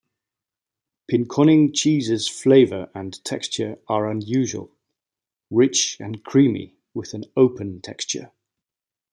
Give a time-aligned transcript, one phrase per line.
[1.11, 4.71] Pinconning cheese's flavor and texture are unusual;
[5.51, 8.31] rich and creamy with an open texture.